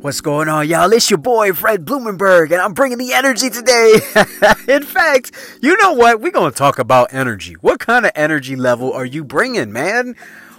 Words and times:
What's 0.00 0.20
going 0.20 0.48
on, 0.48 0.68
y'all? 0.68 0.92
It's 0.92 1.10
your 1.10 1.18
boy, 1.18 1.52
Fred 1.52 1.84
Blumenberg, 1.84 2.52
and 2.52 2.60
I'm 2.60 2.74
bringing 2.74 2.98
the 2.98 3.14
energy 3.14 3.48
today. 3.48 3.94
In 4.68 4.82
fact, 4.82 5.32
you 5.62 5.76
know 5.78 5.94
what? 5.94 6.20
We're 6.20 6.30
going 6.32 6.52
to 6.52 6.56
talk 6.56 6.78
about 6.78 7.12
energy. 7.12 7.54
What 7.54 7.80
kind 7.80 8.04
of 8.04 8.12
energy 8.14 8.56
level 8.56 8.92
are 8.92 9.04
you 9.06 9.24
bringing, 9.24 9.72
man? 9.72 10.14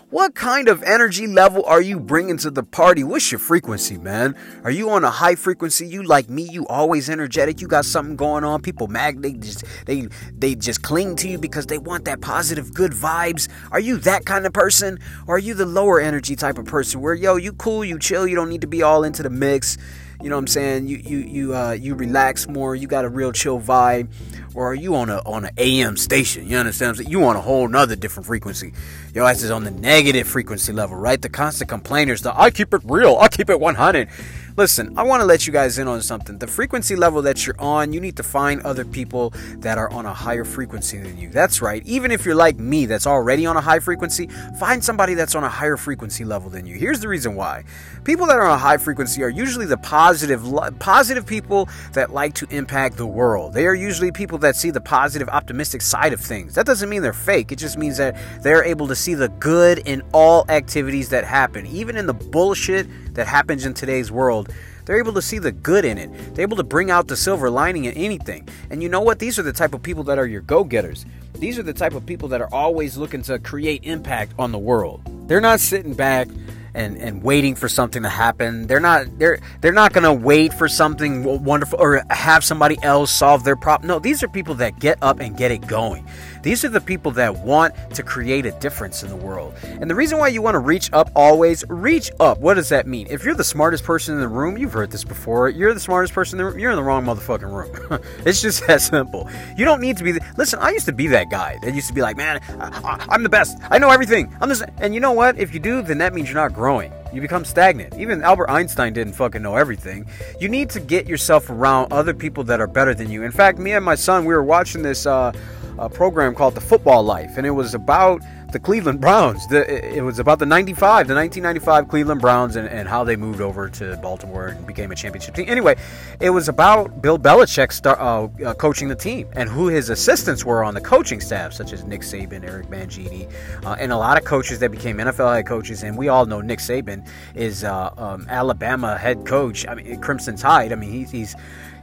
What 0.09 0.35
kind 0.35 0.69
of 0.69 0.83
energy 0.83 1.27
level 1.27 1.65
are 1.65 1.81
you 1.81 1.99
bringing 1.99 2.37
to 2.37 2.49
the 2.49 2.63
party? 2.63 3.03
What's 3.03 3.29
your 3.29 3.39
frequency, 3.39 3.97
man? 3.97 4.37
Are 4.63 4.71
you 4.71 4.89
on 4.89 5.03
a 5.03 5.09
high 5.09 5.35
frequency? 5.35 5.85
You 5.85 6.01
like 6.01 6.29
me? 6.29 6.43
You 6.43 6.65
always 6.67 7.09
energetic? 7.09 7.59
You 7.59 7.67
got 7.67 7.83
something 7.83 8.15
going 8.15 8.45
on? 8.45 8.61
People 8.61 8.87
mag 8.87 9.21
they 9.21 9.33
just 9.33 9.65
they 9.85 10.07
they 10.31 10.55
just 10.55 10.81
cling 10.81 11.17
to 11.17 11.27
you 11.27 11.37
because 11.37 11.65
they 11.65 11.77
want 11.77 12.05
that 12.05 12.21
positive, 12.21 12.73
good 12.73 12.93
vibes. 12.93 13.49
Are 13.69 13.81
you 13.81 13.97
that 13.97 14.25
kind 14.25 14.45
of 14.45 14.53
person, 14.53 14.97
or 15.27 15.35
are 15.35 15.39
you 15.39 15.53
the 15.53 15.65
lower 15.65 15.99
energy 15.99 16.37
type 16.37 16.57
of 16.57 16.63
person 16.63 17.01
where 17.01 17.13
yo 17.13 17.35
you 17.35 17.51
cool, 17.51 17.83
you 17.83 17.99
chill, 17.99 18.25
you 18.25 18.35
don't 18.37 18.49
need 18.49 18.61
to 18.61 18.67
be 18.67 18.81
all 18.81 19.03
into 19.03 19.23
the 19.23 19.29
mix? 19.29 19.77
You 20.21 20.29
know 20.29 20.35
what 20.35 20.41
I'm 20.41 20.47
saying? 20.47 20.87
You 20.87 20.97
you 20.97 21.17
you 21.19 21.55
uh 21.55 21.71
you 21.73 21.93
relax 21.93 22.47
more. 22.47 22.75
You 22.75 22.87
got 22.87 23.05
a 23.05 23.09
real 23.09 23.31
chill 23.31 23.61
vibe, 23.61 24.07
or 24.55 24.71
are 24.71 24.73
you 24.73 24.95
on 24.95 25.11
a 25.11 25.19
on 25.19 25.45
an 25.45 25.51
AM 25.57 25.95
station? 25.95 26.47
You 26.47 26.57
understand? 26.57 26.97
You 26.97 27.23
on 27.25 27.35
a 27.35 27.41
whole 27.41 27.67
nother 27.67 27.95
different 27.95 28.25
frequency. 28.25 28.73
Your 29.13 29.29
ass 29.29 29.43
is 29.43 29.51
on 29.51 29.63
the 29.63 29.69
negative 29.69 30.27
frequency 30.27 30.73
level, 30.73 30.97
right? 30.97 31.21
The 31.21 31.29
constant 31.29 31.69
complainers. 31.69 32.23
The 32.23 32.39
I 32.39 32.49
keep 32.49 32.73
it 32.73 32.81
real. 32.83 33.17
I 33.17 33.27
keep 33.27 33.51
it 33.51 33.59
100. 33.59 34.09
Listen, 34.57 34.97
I 34.97 35.03
want 35.03 35.21
to 35.21 35.25
let 35.27 35.45
you 35.45 35.53
guys 35.53 35.77
in 35.77 35.87
on 35.87 36.01
something. 36.01 36.39
The 36.39 36.47
frequency 36.47 36.95
level 36.95 37.21
that 37.21 37.45
you're 37.45 37.55
on, 37.59 37.93
you 37.93 38.01
need 38.01 38.17
to 38.17 38.23
find 38.23 38.59
other 38.63 38.83
people 38.83 39.31
that 39.57 39.77
are 39.77 39.87
on 39.91 40.07
a 40.07 40.13
higher 40.15 40.43
frequency 40.43 40.97
than 40.97 41.15
you. 41.15 41.29
That's 41.29 41.61
right. 41.61 41.85
Even 41.85 42.09
if 42.09 42.25
you're 42.25 42.33
like 42.33 42.57
me, 42.57 42.87
that's 42.87 43.05
already 43.05 43.45
on 43.45 43.55
a 43.55 43.61
high 43.61 43.77
frequency, 43.79 44.29
find 44.59 44.83
somebody 44.83 45.13
that's 45.13 45.35
on 45.35 45.43
a 45.43 45.47
higher 45.47 45.77
frequency 45.77 46.25
level 46.25 46.49
than 46.49 46.65
you. 46.65 46.75
Here's 46.75 47.01
the 47.01 47.07
reason 47.07 47.35
why. 47.35 47.65
People 48.03 48.25
that 48.25 48.37
are 48.37 48.47
on 48.47 48.53
a 48.53 48.57
high 48.57 48.77
frequency 48.77 49.21
are 49.21 49.29
usually 49.29 49.67
the 49.67 49.77
positive, 49.77 50.41
positive 50.79 51.27
people 51.27 51.69
that 51.93 52.11
like 52.11 52.33
to 52.33 52.47
impact 52.49 52.97
the 52.97 53.05
world. 53.05 53.53
They 53.53 53.67
are 53.67 53.75
usually 53.75 54.11
people 54.11 54.39
that 54.39 54.55
see 54.55 54.71
the 54.71 54.81
positive, 54.81 55.29
optimistic 55.29 55.83
side 55.83 56.13
of 56.13 56.19
things. 56.19 56.55
That 56.55 56.65
doesn't 56.65 56.89
mean 56.89 57.03
they're 57.03 57.13
fake. 57.13 57.51
It 57.51 57.59
just 57.59 57.77
means 57.77 57.97
that 57.97 58.17
they're 58.41 58.63
able 58.63 58.87
to 58.87 58.95
see 58.95 59.13
the 59.13 59.29
good 59.29 59.83
in 59.85 60.01
all 60.13 60.49
activities 60.49 61.09
that 61.09 61.25
happen, 61.25 61.67
even 61.67 61.95
in 61.95 62.07
the 62.07 62.15
bullshit 62.15 62.87
that 63.17 63.27
happens 63.27 63.65
in 63.65 63.73
today's 63.73 64.11
world. 64.11 64.53
They're 64.85 64.99
able 64.99 65.13
to 65.13 65.21
see 65.21 65.37
the 65.37 65.51
good 65.51 65.83
in 65.83 65.97
it. 65.97 66.09
They're 66.33 66.43
able 66.43 66.55
to 66.57 66.63
bring 66.63 66.89
out 66.89 67.07
the 67.07 67.17
silver 67.17 67.49
lining 67.49 67.85
in 67.85 67.93
anything. 67.95 68.47
And 68.69 68.81
you 68.81 68.87
know 68.87 69.01
what? 69.01 69.19
These 69.19 69.37
are 69.37 69.43
the 69.43 69.51
type 69.51 69.73
of 69.73 69.83
people 69.83 70.03
that 70.05 70.17
are 70.17 70.25
your 70.25 70.41
go 70.41 70.63
getters. 70.63 71.05
These 71.33 71.59
are 71.59 71.63
the 71.63 71.73
type 71.73 71.93
of 71.93 72.05
people 72.05 72.29
that 72.29 72.41
are 72.41 72.53
always 72.53 72.95
looking 72.95 73.21
to 73.23 73.37
create 73.39 73.83
impact 73.83 74.33
on 74.39 74.51
the 74.51 74.57
world. 74.57 75.01
They're 75.27 75.41
not 75.41 75.59
sitting 75.59 75.93
back 75.93 76.29
and 76.73 76.95
and 76.97 77.23
waiting 77.23 77.55
for 77.55 77.67
something 77.67 78.03
to 78.03 78.09
happen. 78.09 78.67
They're 78.67 78.79
not 78.79 79.07
they're 79.17 79.39
they're 79.61 79.73
not 79.73 79.93
gonna 79.93 80.13
wait 80.13 80.53
for 80.53 80.67
something 80.67 81.43
wonderful 81.43 81.79
or 81.81 82.03
have 82.11 82.43
somebody 82.43 82.77
else 82.83 83.11
solve 83.11 83.43
their 83.43 83.55
problem. 83.55 83.87
No, 83.87 83.99
these 83.99 84.23
are 84.23 84.27
people 84.27 84.53
that 84.55 84.79
get 84.79 84.99
up 85.01 85.19
and 85.19 85.35
get 85.35 85.51
it 85.51 85.65
going. 85.67 86.07
These 86.41 86.63
are 86.65 86.69
the 86.69 86.81
people 86.81 87.11
that 87.13 87.37
want 87.37 87.73
to 87.93 88.03
create 88.03 88.45
a 88.45 88.51
difference 88.51 89.03
in 89.03 89.09
the 89.09 89.15
world. 89.15 89.53
And 89.63 89.89
the 89.89 89.95
reason 89.95 90.17
why 90.19 90.29
you 90.29 90.41
want 90.41 90.55
to 90.55 90.59
reach 90.59 90.91
up 90.93 91.11
always, 91.15 91.63
reach 91.69 92.11
up. 92.19 92.39
What 92.39 92.55
does 92.55 92.69
that 92.69 92.87
mean? 92.87 93.07
If 93.09 93.23
you're 93.23 93.35
the 93.35 93.43
smartest 93.43 93.83
person 93.83 94.15
in 94.15 94.21
the 94.21 94.27
room, 94.27 94.57
you've 94.57 94.73
heard 94.73 94.91
this 94.91 95.03
before. 95.03 95.49
You're 95.49 95.73
the 95.73 95.79
smartest 95.79 96.13
person 96.13 96.39
in 96.39 96.45
the 96.45 96.51
room. 96.51 96.59
You're 96.59 96.71
in 96.71 96.77
the 96.77 96.83
wrong 96.83 97.05
motherfucking 97.05 97.89
room. 97.89 98.01
it's 98.25 98.41
just 98.41 98.65
that 98.67 98.81
simple. 98.81 99.29
You 99.57 99.65
don't 99.65 99.81
need 99.81 99.97
to 99.97 100.03
be. 100.03 100.13
The, 100.13 100.21
listen, 100.37 100.59
I 100.59 100.71
used 100.71 100.85
to 100.85 100.93
be 100.93 101.07
that 101.07 101.29
guy 101.29 101.57
that 101.63 101.73
used 101.73 101.87
to 101.87 101.93
be 101.93 102.01
like, 102.01 102.17
man, 102.17 102.41
I, 102.59 103.15
am 103.15 103.23
the 103.23 103.29
best. 103.29 103.57
I 103.69 103.77
know 103.77 103.89
everything. 103.89 104.35
I'm 104.41 104.49
this. 104.49 104.63
And 104.77 104.93
you 104.93 104.99
know 104.99 105.13
what? 105.13 105.37
If 105.37 105.53
you 105.53 105.59
do, 105.59 105.81
then 105.81 105.97
that 105.99 106.13
means 106.13 106.29
you're 106.29 106.35
not 106.35 106.53
growing. 106.53 106.91
You 107.13 107.21
become 107.21 107.45
stagnant. 107.45 107.97
Even 107.97 108.21
Albert 108.21 108.49
Einstein 108.49 108.93
didn't 108.93 109.13
fucking 109.13 109.41
know 109.41 109.55
everything. 109.55 110.07
You 110.39 110.49
need 110.49 110.69
to 110.71 110.79
get 110.79 111.07
yourself 111.07 111.49
around 111.49 111.91
other 111.91 112.13
people 112.13 112.43
that 112.45 112.59
are 112.59 112.67
better 112.67 112.93
than 112.93 113.09
you. 113.09 113.23
In 113.23 113.31
fact, 113.31 113.57
me 113.57 113.71
and 113.71 113.83
my 113.83 113.95
son, 113.95 114.25
we 114.25 114.33
were 114.33 114.43
watching 114.43 114.81
this. 114.81 115.05
Uh, 115.05 115.31
a 115.79 115.89
program 115.89 116.35
called 116.35 116.55
The 116.55 116.61
Football 116.61 117.03
Life, 117.03 117.37
and 117.37 117.45
it 117.45 117.51
was 117.51 117.73
about 117.73 118.21
the 118.51 118.59
Cleveland 118.59 119.01
Browns. 119.01 119.45
The, 119.47 119.95
it 119.95 120.01
was 120.01 120.19
about 120.19 120.39
the 120.39 120.45
95, 120.45 121.07
the 121.07 121.15
1995 121.15 121.87
Cleveland 121.89 122.21
Browns, 122.21 122.55
and, 122.55 122.67
and 122.67 122.87
how 122.87 123.03
they 123.03 123.15
moved 123.15 123.41
over 123.41 123.69
to 123.69 123.97
Baltimore 123.97 124.47
and 124.47 124.65
became 124.65 124.91
a 124.91 124.95
championship 124.95 125.35
team. 125.35 125.45
Anyway, 125.49 125.75
it 126.19 126.29
was 126.29 126.47
about 126.47 127.01
Bill 127.01 127.19
Belichick 127.19 127.71
start, 127.71 127.99
uh, 127.99 128.27
uh, 128.45 128.53
coaching 128.53 128.87
the 128.87 128.95
team 128.95 129.27
and 129.33 129.49
who 129.49 129.67
his 129.67 129.89
assistants 129.89 130.45
were 130.45 130.63
on 130.63 130.73
the 130.73 130.81
coaching 130.81 131.19
staff, 131.19 131.53
such 131.53 131.73
as 131.73 131.83
Nick 131.83 132.01
Saban, 132.01 132.43
Eric 132.47 132.67
Mangini, 132.67 133.31
uh, 133.65 133.75
and 133.79 133.91
a 133.91 133.97
lot 133.97 134.17
of 134.17 134.23
coaches 134.23 134.59
that 134.59 134.71
became 134.71 134.97
NFL 134.97 135.35
head 135.35 135.45
coaches. 135.45 135.83
And 135.83 135.97
we 135.97 136.07
all 136.07 136.25
know 136.25 136.41
Nick 136.41 136.59
Saban 136.59 137.07
is 137.35 137.63
uh, 137.63 137.93
um, 137.97 138.25
Alabama 138.29 138.97
head 138.97 139.25
coach. 139.25 139.67
I 139.67 139.75
mean, 139.75 139.99
Crimson 139.99 140.37
Tide. 140.37 140.71
I 140.71 140.75
mean, 140.75 140.91
he's 140.91 141.11
he's 141.11 141.35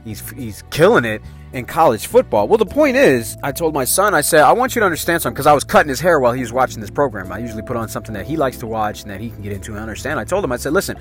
he's 0.05 0.29
he's 0.31 0.63
killing 0.69 1.03
it 1.03 1.21
in 1.51 1.65
college 1.65 2.07
football. 2.07 2.47
Well, 2.47 2.57
the 2.57 2.65
point 2.65 2.95
is, 2.95 3.37
I 3.43 3.51
told 3.51 3.73
my 3.73 3.83
son, 3.83 4.13
I 4.13 4.21
said, 4.21 4.41
I 4.41 4.53
want 4.53 4.75
you 4.75 4.79
to 4.81 4.85
understand 4.85 5.21
something 5.21 5.33
because 5.33 5.47
I 5.47 5.53
was 5.53 5.63
cutting 5.63 5.89
his 5.89 5.99
hair 5.99 6.19
while 6.19 6.31
he 6.33 6.41
was 6.41 6.53
watching 6.53 6.79
this 6.79 6.89
program. 6.89 7.31
I 7.31 7.39
usually 7.39 7.63
put 7.63 7.75
on 7.75 7.89
something 7.89 8.13
that 8.13 8.25
he 8.25 8.37
likes 8.37 8.57
to 8.57 8.67
watch 8.67 9.01
and 9.01 9.11
that 9.11 9.19
he 9.19 9.29
can 9.29 9.41
get 9.41 9.51
into 9.51 9.71
and 9.71 9.81
understand. 9.81 10.19
I 10.19 10.23
told 10.23 10.43
him, 10.43 10.51
I 10.51 10.57
said, 10.57 10.73
listen, 10.73 10.97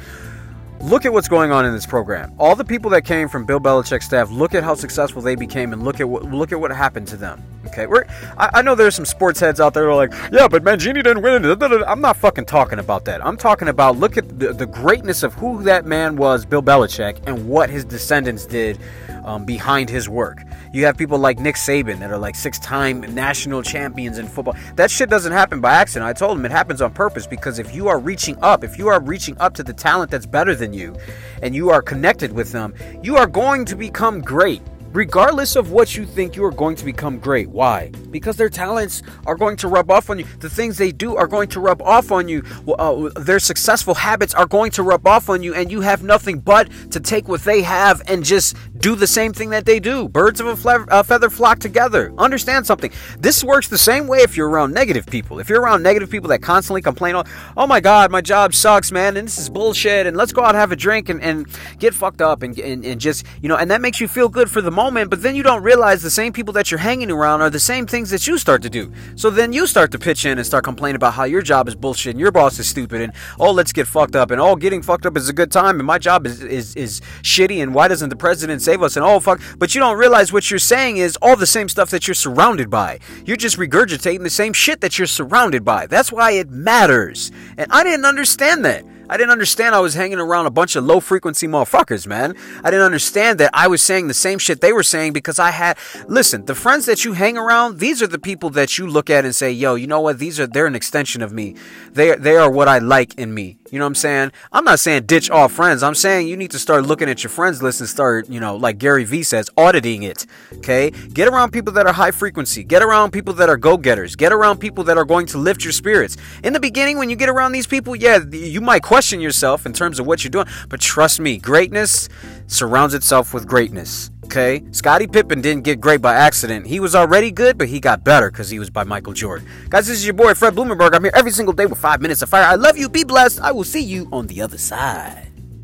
look 0.81 1.05
at 1.05 1.13
what's 1.13 1.29
going 1.29 1.53
on 1.53 1.65
in 1.65 1.73
this 1.73 1.87
program. 1.87 2.35
All 2.39 2.55
the 2.57 2.65
people 2.65 2.91
that 2.91 3.05
came 3.05 3.29
from 3.29 3.45
Bill 3.45 3.61
Belichick's 3.61 4.05
staff, 4.05 4.31
look 4.31 4.55
at 4.55 4.63
how 4.63 4.75
successful 4.75 5.23
they 5.23 5.35
became, 5.35 5.73
and 5.73 5.83
look 5.83 6.01
at 6.01 6.09
what 6.09 6.25
look 6.25 6.53
at 6.53 6.61
what 6.61 6.71
happened 6.71 7.09
to 7.09 7.17
them. 7.17 7.43
Okay, 7.67 7.87
we're 7.87 8.05
I, 8.37 8.51
I 8.55 8.63
know 8.63 8.75
there's 8.75 8.95
some 8.95 9.05
sports 9.05 9.41
heads 9.41 9.61
out 9.61 9.75
there 9.75 9.89
are 9.91 9.97
like, 9.97 10.13
yeah, 10.33 10.49
but 10.49 10.63
Mangini 10.63 11.03
didn't 11.03 11.23
win. 11.23 11.45
it. 11.45 11.85
I'm 11.87 12.01
not 12.01 12.17
fucking 12.17 12.45
talking 12.45 12.79
about 12.79 13.05
that. 13.07 13.25
I'm 13.25 13.37
talking 13.37 13.69
about 13.69 13.97
look 13.97 14.17
at 14.17 14.39
the, 14.39 14.53
the 14.53 14.67
greatness 14.67 15.23
of 15.23 15.35
who 15.35 15.63
that 15.65 15.87
man 15.87 16.17
was, 16.17 16.45
Bill 16.45 16.63
Belichick, 16.63 17.19
and 17.27 17.49
what 17.49 17.71
his 17.71 17.85
descendants 17.85 18.47
did 18.47 18.79
um, 19.25 19.45
behind 19.45 19.91
his 19.91 20.09
work. 20.09 20.45
You 20.73 20.85
have 20.85 20.97
people 20.97 21.19
like 21.19 21.39
Nick 21.39 21.57
Saban 21.57 21.99
that 21.99 22.11
are 22.11 22.19
like 22.19 22.35
six 22.35 22.59
time 22.59 23.01
national 23.15 23.63
champions 23.63 24.19
in 24.19 24.27
football. 24.27 24.55
That 24.77 24.91
shit 24.91 25.11
doesn't 25.11 25.33
happen 25.33 25.61
by 25.61 25.73
accident. 25.75 26.09
I 26.09 26.13
told 26.13 26.39
him 26.39 26.45
it 26.45 26.53
happens 26.53 26.81
on 26.83 26.93
purpose 26.93 27.27
because 27.27 27.59
if 27.59 27.75
you 27.75 27.89
are 27.89 27.99
reaching 27.99 28.37
up, 28.43 28.65
if 28.65 28.79
you 28.79 28.89
are 28.89 29.01
reaching 29.01 29.37
up 29.39 29.55
to 29.55 29.63
the 29.63 29.73
talent 29.73 30.11
that's 30.11 30.27
better 30.27 30.55
than 30.55 30.73
you, 30.73 30.97
and 31.43 31.55
you 31.55 31.71
are 31.71 31.83
connected 31.83 32.33
with 32.33 32.53
them, 32.53 32.75
you 33.03 33.17
are 33.17 33.27
going 33.27 33.65
to 33.65 33.77
become 33.77 34.21
great 34.21 34.63
regardless 34.95 35.57
of 35.57 35.73
what 35.73 35.97
you 35.97 36.07
think 36.07 36.37
you 36.37 36.45
are 36.45 36.53
going 36.53 36.77
to 36.77 36.85
become 36.85 37.19
great. 37.19 37.49
Why? 37.49 37.89
Because 38.11 38.37
their 38.37 38.49
talents 38.49 39.03
are 39.27 39.35
going 39.35 39.57
to 39.57 39.69
rub 39.69 39.91
off 39.91 40.09
on 40.09 40.21
you. 40.21 40.25
The 40.39 40.49
things 40.49 40.79
they 40.79 40.93
do 40.93 41.17
are 41.17 41.27
going 41.27 41.49
to 41.49 41.61
rub 41.61 41.83
off 41.83 42.13
on 42.13 42.29
you. 42.29 42.45
Uh, 42.69 43.11
their 43.17 43.41
successful 43.41 43.95
habits 43.95 44.35
are 44.35 44.47
going 44.47 44.71
to 44.73 44.85
rub 44.85 45.07
off 45.07 45.29
on 45.29 45.43
you, 45.43 45.53
and 45.53 45.71
you 45.71 45.81
have 45.81 46.05
nothing 46.05 46.39
but 46.39 46.71
to 46.93 47.01
take 47.01 47.27
what 47.29 47.43
they 47.43 47.63
have 47.63 48.03
and 48.07 48.25
just 48.25 48.57
do 48.79 48.95
the 48.95 49.07
same 49.07 49.33
thing 49.33 49.51
that 49.51 49.67
they 49.67 49.81
do. 49.81 50.09
Birds 50.09 50.41
of 50.41 50.47
a, 50.47 50.57
fle- 50.57 50.87
a 50.89 51.03
feather 51.03 51.29
flock 51.29 51.59
together. 51.59 52.13
Understand 52.17 52.65
something. 52.65 52.93
This 53.19 53.43
works 53.43 53.69
the 53.69 53.79
same 53.79 54.07
way 54.07 54.19
if 54.19 54.37
you're 54.37 54.49
around 54.49 54.73
negative 54.73 55.07
people. 55.07 55.41
If 55.41 55.49
you're 55.49 55.61
around 55.61 55.83
negative 55.83 56.09
people 56.09 56.29
that 56.29 56.41
constantly 56.41 56.83
complain, 56.83 57.21
oh 57.57 57.67
my 57.67 57.81
God, 57.81 58.13
my 58.13 58.21
job 58.21 58.55
sucks, 58.55 58.93
man, 58.93 59.17
and 59.17 59.27
this 59.27 59.39
is 59.39 59.51
bullshit, 59.51 60.07
and 60.07 60.17
let's 60.17 60.33
go 60.33 60.43
out 60.43 60.51
and 60.51 60.59
have 60.59 60.71
a 60.71 60.77
drink 60.77 61.09
and, 61.09 61.21
and 61.21 61.49
get 61.81 61.95
fucked 61.95 62.23
up 62.23 62.43
and, 62.43 62.57
and, 62.61 62.85
and 62.85 63.01
just, 63.01 63.27
you 63.43 63.49
know, 63.49 63.57
and 63.57 63.73
that 63.73 63.81
makes 63.81 64.01
you 64.01 64.07
feel 64.07 64.29
good 64.29 64.49
for 64.49 64.61
the 64.61 64.71
moment 64.71 64.84
moment, 64.85 65.09
but 65.09 65.23
then 65.23 65.35
you 65.35 65.43
don't 65.43 65.63
realize 65.63 66.03
the 66.03 66.11
same 66.11 66.31
people 66.31 66.53
that 66.53 66.71
you're 66.71 66.87
hanging 66.91 67.11
around 67.11 67.41
are 67.41 67.49
the 67.49 67.59
same 67.59 67.87
things 67.87 68.11
that 68.11 68.27
you 68.27 68.37
start 68.37 68.61
to 68.61 68.69
do. 68.69 68.93
So 69.17 69.31
then 69.31 69.51
you 69.55 69.67
start 69.67 69.91
to 69.93 69.99
pitch 69.99 70.27
in 70.27 70.37
and 70.37 70.47
start 70.47 70.63
complaining 70.63 70.97
about 70.97 71.15
how 71.15 71.25
your 71.25 71.41
job 71.41 71.69
is 71.69 71.75
bullshit 71.75 72.11
and 72.11 72.21
your 72.21 72.31
boss 72.31 72.59
is 72.59 72.69
stupid 72.69 73.01
and 73.01 73.13
oh 73.41 73.51
let's 73.51 73.73
get 73.73 73.87
fucked 73.87 74.15
up 74.15 74.31
and 74.31 74.41
oh 74.43 74.57
getting 74.57 74.83
fucked 74.83 75.07
up 75.07 75.17
is 75.17 75.31
a 75.31 75.33
good 75.33 75.51
time 75.51 75.81
and 75.81 75.87
my 75.87 75.97
job 75.97 76.27
is 76.27 76.43
is, 76.43 76.77
is 76.77 77.01
shitty 77.23 77.63
and 77.63 77.75
why 77.75 77.89
doesn't 77.89 78.11
the 78.11 78.17
president 78.17 78.61
save 78.61 78.83
us 78.83 78.97
and 78.97 79.05
oh 79.07 79.21
fuck 79.21 79.41
but 79.59 79.75
you 79.75 79.81
don't 79.81 79.97
realize 79.97 80.33
what 80.33 80.51
you're 80.51 80.59
saying 80.59 80.99
is 80.99 81.17
all 81.23 81.37
the 81.37 81.47
same 81.47 81.69
stuff 81.69 81.89
that 81.91 82.07
you're 82.07 82.15
surrounded 82.15 82.69
by. 82.69 82.99
You're 83.25 83.39
just 83.39 83.57
regurgitating 83.57 84.23
the 84.23 84.31
same 84.31 84.53
shit 84.53 84.83
that 84.83 84.99
you're 84.99 85.07
surrounded 85.07 85.65
by. 85.65 85.87
That's 85.87 86.13
why 86.13 86.33
it 86.33 86.51
matters. 86.51 87.33
And 87.57 87.73
I 87.73 87.85
didn't 87.85 88.05
understand 88.05 88.65
that. 88.67 88.85
I 89.09 89.17
didn't 89.17 89.33
understand 89.33 89.75
I 89.75 89.81
was 89.81 89.95
hanging 89.95 90.19
around 90.19 90.47
a 90.47 90.51
bunch 90.51 90.77
of 90.77 90.85
low 90.85 91.01
frequency 91.01 91.47
motherfuckers, 91.47 92.07
man. 92.07 92.35
I 92.63 92.71
didn't 92.71 92.87
understand 92.87 93.39
that 93.41 93.51
I 93.53 93.69
was 93.69 93.83
saying 93.83 94.09
the 94.09 94.15
same 94.15 94.39
shit 94.39 94.61
they 94.61 94.73
were 94.73 94.83
saying 94.83 95.13
because 95.13 95.39
I 95.39 95.51
had 95.51 95.77
listen, 96.09 96.47
the 96.47 96.55
friends 96.55 96.87
that 96.87 97.05
you 97.05 97.13
hang 97.13 97.37
around, 97.37 97.79
these 97.79 98.03
are 98.03 98.07
the 98.07 98.19
people 98.19 98.51
that 98.51 98.79
you 98.79 98.87
look 98.87 99.11
at 99.11 99.25
and 99.25 99.35
say, 99.35 99.51
"Yo, 99.51 99.75
you 99.75 99.87
know 99.87 100.01
what? 100.01 100.19
These 100.19 100.41
are 100.41 100.47
they're 100.47 100.67
an 100.67 100.75
extension 100.75 101.23
of 101.23 101.33
me. 101.33 101.55
They 101.93 102.15
they 102.17 102.37
are 102.37 102.51
what 102.51 102.69
I 102.69 102.79
like 102.79 103.15
in 103.15 103.35
me." 103.35 103.59
You 103.75 103.81
know 103.81 103.87
what 103.87 103.89
I'm 103.89 103.95
saying? 103.97 104.33
I'm 104.53 104.65
not 104.65 104.79
saying 104.79 105.07
ditch 105.07 105.31
all 105.31 105.49
friends. 105.49 105.83
I'm 105.83 105.97
saying 105.97 106.29
you 106.29 106.37
need 106.37 106.53
to 106.53 106.61
start 106.61 106.87
looking 106.87 107.11
at 107.11 107.25
your 107.25 107.31
friends 107.31 107.61
list 107.61 107.81
and 107.81 107.89
start, 107.89 108.29
you 108.29 108.39
know, 108.39 108.55
like 108.55 108.79
Gary 108.79 109.03
Vee 109.03 109.25
says, 109.25 109.51
auditing 109.57 110.05
it. 110.05 110.27
Okay? 110.59 110.91
Get 110.91 111.27
around 111.27 111.51
people 111.51 111.73
that 111.73 111.85
are 111.85 111.93
high 111.93 112.13
frequency. 112.13 112.63
Get 112.63 112.85
around 112.85 113.11
people 113.11 113.35
that 113.35 113.49
are 113.49 113.57
go-getters. 113.57 114.15
Get 114.15 114.33
around 114.33 114.59
people 114.59 114.85
that 114.85 114.97
are 114.97 115.05
going 115.05 115.27
to 115.27 115.39
lift 115.39 115.65
your 115.65 115.73
spirits. 115.73 116.17
In 116.45 116.53
the 116.53 116.61
beginning 116.61 116.99
when 116.99 117.11
you 117.11 117.17
get 117.17 117.29
around 117.29 117.51
these 117.51 117.67
people, 117.67 117.97
yeah, 117.97 118.21
you 118.31 118.61
might 118.61 118.85
question 118.85 119.21
yourself 119.21 119.67
in 119.67 119.73
terms 119.73 119.99
of 119.99 120.07
what 120.07 120.23
you're 120.23 120.31
doing, 120.31 120.47
but 120.69 120.79
trust 120.79 121.19
me, 121.19 121.37
greatness 121.37 122.09
surrounds 122.47 122.95
itself 122.95 123.35
with 123.35 123.45
greatness. 123.45 124.13
Okay? 124.25 124.65
Scottie 124.71 125.07
Pippen 125.07 125.43
didn't 125.43 125.65
get 125.65 125.81
great 125.81 126.01
by 126.01 126.15
accident. 126.15 126.67
He 126.67 126.81
was 126.81 126.95
already 126.95 127.31
good, 127.31 127.59
but 127.59 127.69
he 127.69 127.79
got 127.79 128.05
better 128.05 128.31
because 128.31 128.49
he 128.49 128.59
was 128.59 128.71
by 128.71 128.83
Michael 128.83 129.13
Jordan. 129.13 129.47
Guys, 129.69 129.87
this 129.87 129.99
is 129.99 130.07
your 130.07 130.15
boy 130.15 130.33
Fred 130.33 130.55
Blumenberg. 130.55 130.95
I'm 130.95 131.05
here 131.05 131.13
every 131.15 131.31
single 131.31 131.53
day 131.53 131.67
with 131.67 131.79
five 131.79 132.01
minutes 132.01 132.23
of 132.23 132.31
fire. 132.31 132.45
I 132.45 132.55
love 132.55 132.79
you. 132.79 132.89
Be 132.89 133.05
blessed. 133.05 133.41
I 133.41 133.53
will 133.53 133.65
see 133.65 133.83
you 133.83 134.09
on 134.13 134.27
the 134.27 134.41
other 134.41 134.57
side. 134.57 135.34